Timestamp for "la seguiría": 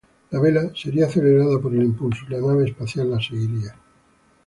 3.11-3.75